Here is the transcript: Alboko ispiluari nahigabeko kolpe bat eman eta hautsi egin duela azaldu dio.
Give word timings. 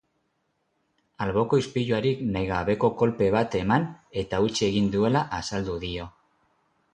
Alboko 1.25 1.59
ispiluari 1.63 2.13
nahigabeko 2.29 2.89
kolpe 3.03 3.29
bat 3.37 3.59
eman 3.61 3.85
eta 4.23 4.41
hautsi 4.41 4.67
egin 4.71 4.89
duela 4.97 5.23
azaldu 5.43 5.79
dio. 5.87 6.09